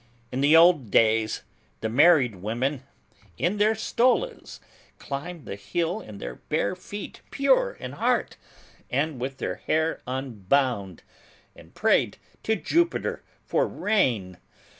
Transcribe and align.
In 0.31 0.41
the 0.41 0.57
old 0.57 0.89
days, 0.89 1.43
the 1.81 1.87
married 1.87 2.37
women, 2.37 2.81
in 3.37 3.57
their 3.57 3.75
stolas, 3.75 4.59
climbed 4.97 5.45
the 5.45 5.53
hill 5.55 6.01
in 6.01 6.17
their 6.17 6.37
bare 6.49 6.75
feet, 6.75 7.21
pure 7.29 7.73
in 7.79 7.91
heart, 7.91 8.35
and 8.89 9.19
with 9.19 9.37
their 9.37 9.57
hair 9.57 10.01
unbound, 10.07 11.03
and 11.55 11.75
prayed 11.75 12.17
to 12.41 12.55
Jupiter 12.55 13.21
for 13.45 13.67
rain! 13.67 14.39